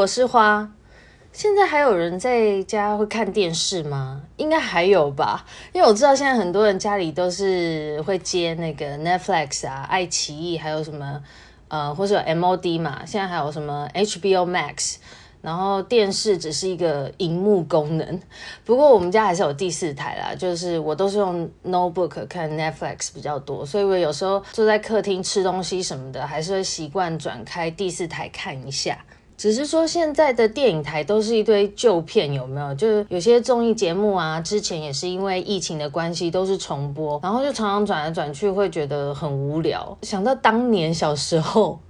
[0.00, 0.72] 我是花。
[1.30, 4.22] 现在还有人在家会看电视吗？
[4.38, 5.44] 应该还有吧，
[5.74, 11.22] 因为我知道现在很多人家里都是会接那个 Netflix 啊、爱奇艺，还有什么
[11.68, 13.04] 呃，或是有 MOD 嘛。
[13.04, 14.96] 现在还有什么 HBO Max，
[15.42, 18.20] 然后电视只是一个荧幕功能。
[18.64, 28.98] 不过我们家还是有第四台啦，就是我都是用 notebook 看 Netflix 比较多，所以我有时候坐在客厅吃东西什么的，还是会习惯转开第四台看一下。
[29.40, 32.74] 只是说现在的电影台都是一堆旧片，有没有？
[32.74, 39.96] 就是有些综艺节目啊，之前也是因为疫情的关系都是重播，然后就常常转来转去，会觉得很无聊。
[40.02, 41.80] 想到当年小时候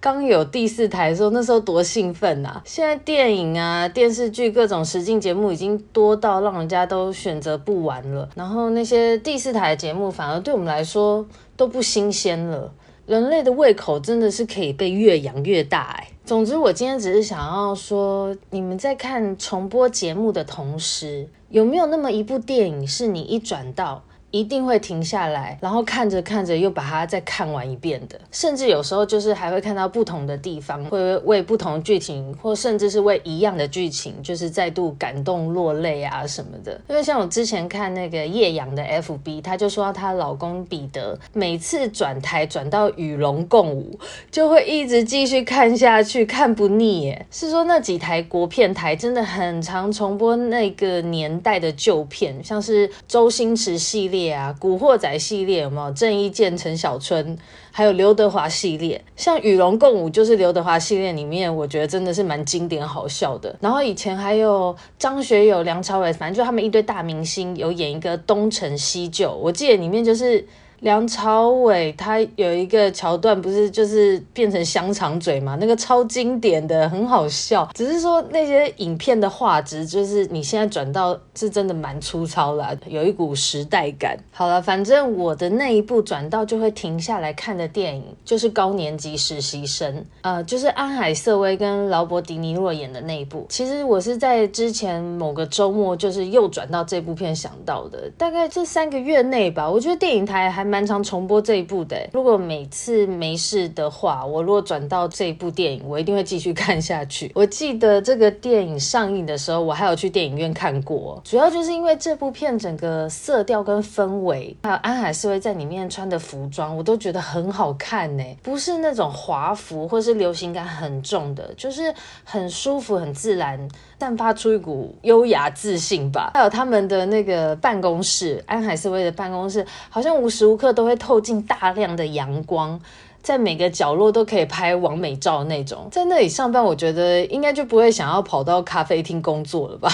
[0.00, 2.60] 刚有第四台的时候，那时候多兴奋啊！
[2.64, 11.24] 现在电影啊、电视剧各种实境节目已经多到让人家都选择不玩了，然后那些第四台的节目反而对我们来说
[11.56, 12.72] 都不新鲜了。
[13.06, 16.08] 人类的胃口真的是可以被越养越大哎。
[16.24, 36.78] 总之，我今天只是想要说，你们在看重播节目的同时，有没有那么一部电影是你一转到，一定会停下来，然后看着看着又把它再看完一遍的，甚至有时候就是还会看到不同的地方，会为不同剧情，或甚至是为一样的剧情，就是再度感动落泪啊什么的。
[36.88, 43.98] 因为像我之前看那个叶阳的 FB，她就说她老公彼得每次转台转到与龙共舞，
[44.30, 47.26] 就会一直继续看下去，看不腻耶。
[47.30, 54.15] 是说那几台国片台真的很常重播那个年代的旧片，像是周星驰系列。
[54.30, 55.90] 啊，古惑仔系列有没有？
[55.92, 57.36] 郑伊健、陈小春，
[57.70, 63.54] 还有刘德华系列，像《与龙共舞》就是刘德华系列里面，我觉得真的是蛮经典好笑的。
[63.60, 70.46] 然后以前还有张学友、梁朝伟，反正就他们一堆大明星有演一个《东成西就》，我记得里面就是。
[70.80, 75.56] 梁朝伟他有一个桥段，不是就是变成香肠嘴嘛？
[75.58, 77.66] 那个超经典的，很好笑。
[77.72, 84.18] 只是说那些影片的画质，就是你现在转到是真的蛮粗糙啦，有一股时代感。
[84.30, 93.46] 好了，反正我的那一部转到就会停下来看的电影，就是高年级实习生，呃，就是安海瑟薇跟劳勃迪尼洛演的那一部。
[93.48, 99.70] 其实我是在之前某个周末，就是又转到这部片想到的，大概这三个月内吧。
[99.70, 100.65] 我觉得电影台还。
[100.66, 107.30] 蛮常重播这一部的，如果每次没事的话，我如果转到这一部电影，我一定会继续看下去。
[107.36, 118.24] 我记得这个电影上映的时候，我还有去电影院看过，主要就是因为这部片整个色调跟氛围，还有安海瑟薇在里面穿的服装，我都觉得很好看呢。
[118.42, 121.94] 不是那种华服或是流行感很重的，就是
[122.24, 123.68] 很舒服、很自然。
[123.98, 126.32] 散发出一股优雅自信吧。
[126.34, 132.80] 还有他们的那个办公室，安海瑟薇的办公室，好像无时无刻都会透进大量的阳光，
[133.22, 135.88] 在每个角落都可以拍完美照那种。
[135.90, 139.90] 在那里上班，我觉得应该就不会想要跑到咖啡厅工作了吧。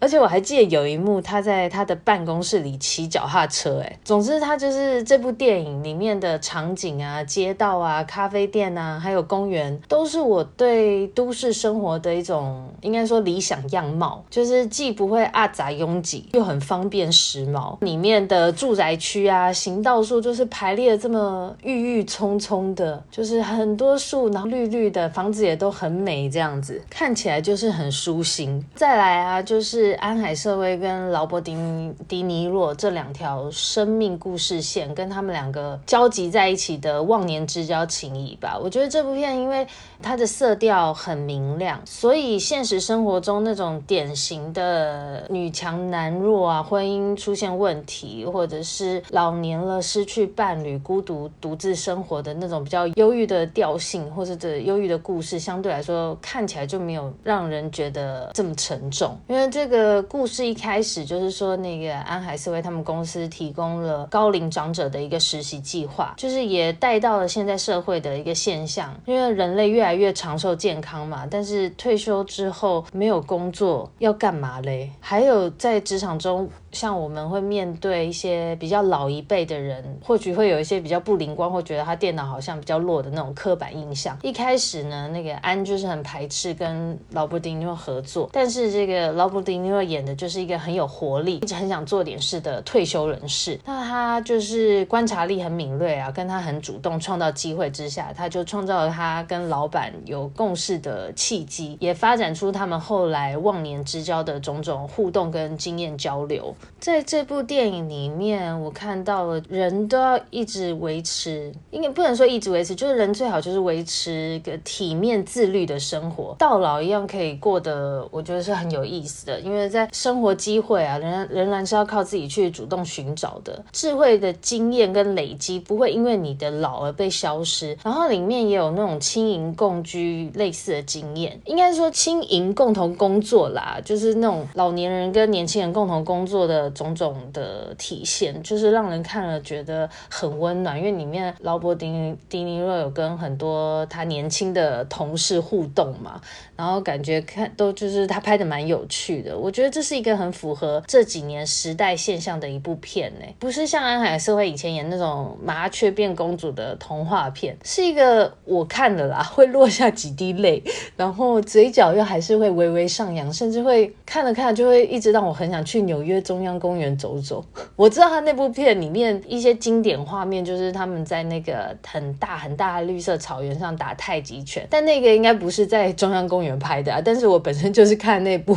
[0.00, 17.76] 而且我还记得有一幕，他在他的办公室里骑脚踏车，哎，总之他就是这部电影里面的场景啊、街道啊、咖啡店啊，还有公园，都是我对都市生活的一种应该说理想样貌，就是既不会啊杂拥挤，又很方便时髦。
[17.80, 28.64] 里面的住宅区啊，行道树就是排列这么郁郁葱葱的，就是很多树，然后绿绿的，房子也都很美，这样子看起来就是很舒心。
[28.74, 29.89] 再来啊，就是。
[29.94, 38.58] 安海瑟薇跟劳勃迪尼迪尼洛这两条生命故事线，跟他们两个交集在一起的忘年之交情谊吧。
[38.62, 39.66] 我觉得这部片因为
[40.02, 59.79] 它的色调很明亮，所以现实生活中那种典型的女强男弱啊，婚姻出现问题，或者是老年了失去伴侣，孤独独自生活的那种比较忧郁的调性，或者这忧郁的故事，相对来说看起来就没有让人觉得这么沉重，因为这个。
[59.80, 74.90] 的故事一开始就是说，那个安海瑟薇他们公司提供了高龄长者的一个实习计划，就是也带到了现在社会的一个现象，因为人类越来越长寿健康嘛，但是退休之后没有工作要干嘛嘞？
[75.00, 76.48] 还有在职场中。
[76.72, 84.16] 像我们会面对一些比较老一辈的人，或许会有一些比较不灵光，或觉得他电脑好像比较弱的那种刻板印象。
[84.22, 93.58] 一开始呢，那个安就是很排斥跟劳勃迪尼洛合作，但是这个劳勃迪尼洛演的就是一个很有活力，一直很想做点事的退休人士。
[93.64, 106.54] 那他就是观察力很敏锐啊，跟他很主动创造机会之下，他就创造了他跟老板有共事的契机，也发展出他们后来忘年之交的种种互动跟经验交流。
[106.80, 119.38] 在这部电影里面，我看到了人都要一直维持，应该不能说一直维持，就是人最好就是维持个体面自律的生活，到老一样可以过得，我觉得是很有意思的。
[119.40, 123.62] 因为在生活机会啊，仍然仍然是要靠自己去主动寻找的。
[123.72, 127.76] 智慧的经验跟累积不会因为你的老而被消失。
[127.84, 136.70] 然后里面也有那种轻盈共居类似的经验，应该说轻盈共同工作啦，就是那种老年人跟年轻人共同工作的。
[136.80, 146.20] 种种的体现，就是让人看了觉得很温暖，因为里面劳勃迪尼迪尼洛有跟很多他年轻的同事互动嘛，
[146.56, 149.36] 然后感觉看都就是他拍的蛮有趣的。
[149.36, 160.62] 我觉得这是一个很符合这几年时代现象的一部片呢，不是像安海瑟薇以前演那种麻雀变公主的童话片，是一个我看了啦会落下几滴泪，
[160.96, 167.44] 然后嘴角又还是会微微上扬，甚至会看了看就会一直让我很想去纽约中中央公园走走，
[167.76, 177.02] 我知道他那部片里面一些经典画面，就是他们在那个很大很大的绿色草原上打太极拳，但那个应该不是在中央公园拍的啊。
[177.04, 178.56] 但是我本身就是看那部，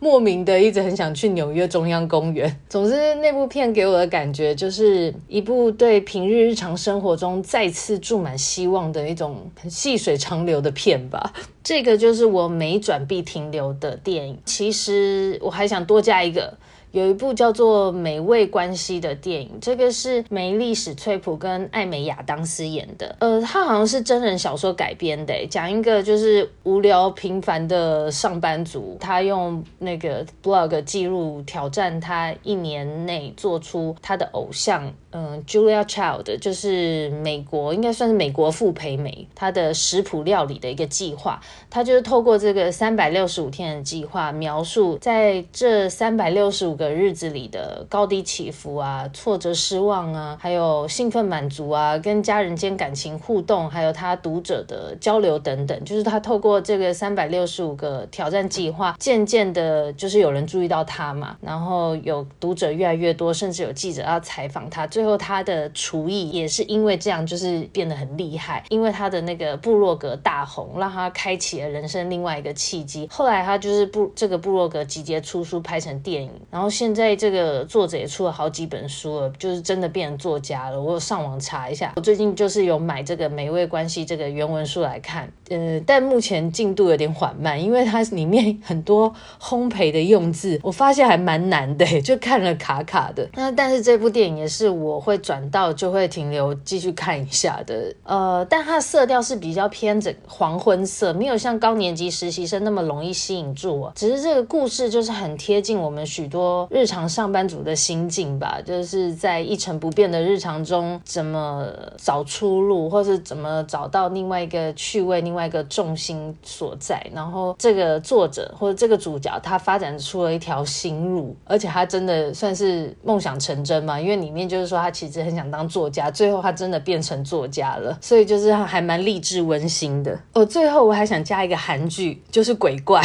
[0.00, 2.58] 莫名的一直很想去纽约中央公园。
[2.70, 11.34] 总之，那部片给我的感觉就是一部对平日日常生活中再次注满希望的一种细水长流的片吧。
[11.62, 14.38] 这个就是我每转必停留的电影。
[14.46, 16.56] 其实我还想多加一个。
[16.92, 23.14] 有一部叫做《美味关系》的电影，这个是梅丽史翠普跟艾美亚当斯演的。
[23.20, 34.92] 呃，他好像是真人小说改编的，讲一个就是无聊平凡的上班族，他用那个 blog 记录挑战他一年内做出他的偶像。
[35.10, 41.40] 嗯，Julia Child 就是美国，应该算是美国傅培梅，她的食谱料理的一个计划。
[41.70, 55.84] 他就是透过这个三百六十五天的计划，描述在这三百六十五个日子里的高低起伏啊，挫折、失望啊，还有兴奋、满足啊，跟家人间感情互动，还有他读者的交流等等。
[55.84, 64.86] 就是他透过这个三百六十五个挑战计划，渐渐的，就是有人注意到他嘛，然后有读者越来越多，甚至有记者要采访他。
[64.86, 68.64] 最后，他的厨艺也是因为这样，就是变得很厉害。
[68.68, 73.08] 因为他的那个部落格大红，让他开启了人生另外一个契机。
[73.10, 76.30] 后来他就是部这个部落格集结出书，拍成电影。
[76.50, 80.80] 然后现在这个作者也出了好几本书了，就是真的变成作家了。
[80.80, 85.28] 我有上网查一下，我最近就是有买这个《美味关系》这个原文书来看。
[85.48, 93.26] 呃，但目前进度有点缓慢，因为它里面很多烘焙的用字，我发现还蛮难的，就看了卡卡的。
[93.34, 94.98] 那但是这部电影也是我。
[94.98, 103.92] 会转到就会停留继续看一下的，呃，但它的色调是比较偏着黄昏色，没有像高年级实习生那么容易吸引住我。
[103.94, 111.66] 只是这个故事就是很贴近我们许多日常上班族的心境吧，就是在一成不变的日常中怎么
[111.96, 117.02] 找出路，或是怎么找到另外一个趣味、另外一个重心所在。
[117.14, 124.92] 然后这个作者或者这个主角他发展出了一条新路，而且他真的算是梦想成真嘛，因为里面就是说他。
[124.98, 130.18] 其实很想当作家，最后他真的变成作家了，所以就是还蛮励志温馨的。
[130.32, 133.00] 哦，最后我还想加一个韩剧，就是《鬼怪》。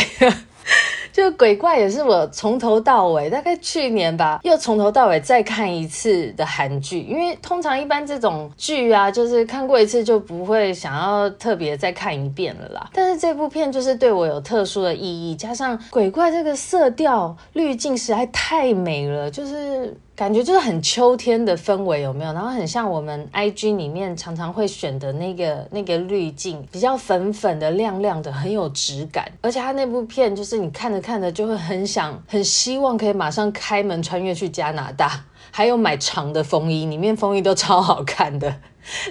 [1.13, 7.01] 就鬼怪也是我从头到尾，大概去年吧，又从头到尾再看一次的韩剧。
[7.01, 12.89] 因为通常一般这种剧啊，就是看过一次就不会想要特别再看一遍了啦。
[12.91, 19.95] 但是这部片就是对我有特殊的意义，加上鬼怪这个色调滤镜实在太美了，就是。
[20.15, 22.31] 感觉就是很秋天的氛围，有没有？
[22.33, 29.31] 然后很像我们 IG 里面常常会选的那个那个滤镜，比较粉粉的、亮亮的，很有质感。
[29.41, 38.55] 而且他那部片就是你看着看着就会很想、很希望可以马上开门穿越去加拿大， 还有买长的风衣，里面风衣都超好看的。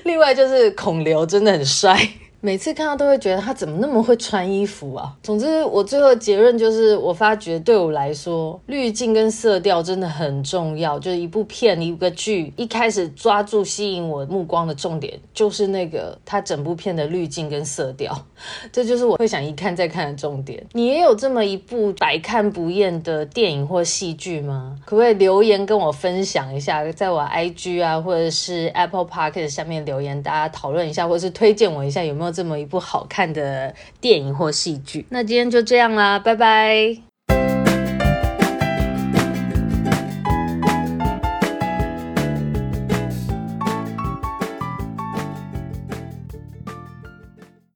[0.04, 1.99] 另外就是孔刘真的很帅。
[2.44, 5.16] 每次看到都会觉得他怎么那么会穿衣服啊！
[5.22, 10.99] 总之，我最后的结论就是，我发觉对我来说，滤镜跟色调真的很重要。
[10.99, 18.12] 就是一部片、一个剧，一开始抓住吸引我目光的重点，就是那个他整部片的滤镜跟色调。
[18.72, 20.66] 这就是我会想一看再看的重点。
[20.72, 24.76] 你也有这么一部百看不厌的电影或戏剧吗？
[24.84, 37.12] 可不可以留言跟我分享一下，在我 IG 啊，或者是 Apple Podcast 下面留言，大家讨论一下，或者是推荐我一下有没有这么一部好看的电影或戏剧，那今天就这样啦，拜拜。